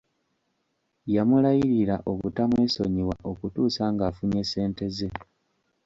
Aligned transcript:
Yamulayirira 1.15 1.95
obutamwesonyiwa 2.11 3.15
okutuusa 3.31 3.83
ng'afunye 3.93 4.43
ssente 4.45 4.85
ze. 4.95 5.09